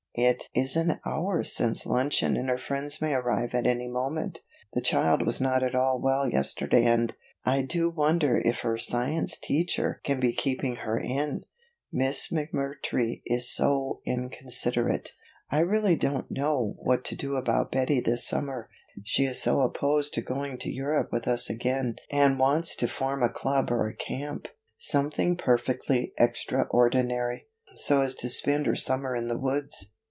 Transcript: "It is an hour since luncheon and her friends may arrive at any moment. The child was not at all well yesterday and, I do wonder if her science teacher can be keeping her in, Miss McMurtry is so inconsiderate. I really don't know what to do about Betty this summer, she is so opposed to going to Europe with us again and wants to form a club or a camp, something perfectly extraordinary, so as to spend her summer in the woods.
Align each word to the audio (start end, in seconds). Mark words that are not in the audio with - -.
"It 0.13 0.49
is 0.53 0.75
an 0.75 0.99
hour 1.05 1.41
since 1.41 1.85
luncheon 1.85 2.35
and 2.35 2.49
her 2.49 2.57
friends 2.57 3.01
may 3.01 3.13
arrive 3.13 3.53
at 3.55 3.65
any 3.65 3.87
moment. 3.87 4.39
The 4.73 4.81
child 4.81 5.25
was 5.25 5.39
not 5.39 5.63
at 5.63 5.73
all 5.73 6.01
well 6.01 6.27
yesterday 6.29 6.83
and, 6.83 7.13
I 7.45 7.61
do 7.61 7.89
wonder 7.89 8.37
if 8.43 8.59
her 8.59 8.75
science 8.77 9.39
teacher 9.39 10.01
can 10.03 10.19
be 10.19 10.33
keeping 10.33 10.75
her 10.75 10.99
in, 10.99 11.45
Miss 11.93 12.27
McMurtry 12.29 13.21
is 13.25 13.55
so 13.55 14.01
inconsiderate. 14.05 15.11
I 15.49 15.59
really 15.61 15.95
don't 15.95 16.29
know 16.29 16.75
what 16.79 17.05
to 17.05 17.15
do 17.15 17.37
about 17.37 17.71
Betty 17.71 18.01
this 18.01 18.27
summer, 18.27 18.67
she 19.05 19.23
is 19.23 19.41
so 19.41 19.61
opposed 19.61 20.13
to 20.15 20.21
going 20.21 20.57
to 20.57 20.69
Europe 20.69 21.13
with 21.13 21.25
us 21.25 21.49
again 21.49 21.95
and 22.11 22.37
wants 22.37 22.75
to 22.75 22.89
form 22.89 23.23
a 23.23 23.29
club 23.29 23.71
or 23.71 23.87
a 23.87 23.95
camp, 23.95 24.49
something 24.77 25.37
perfectly 25.37 26.11
extraordinary, 26.19 27.47
so 27.75 28.01
as 28.01 28.13
to 28.15 28.27
spend 28.27 28.65
her 28.65 28.75
summer 28.75 29.15
in 29.15 29.29
the 29.29 29.37
woods. 29.37 29.93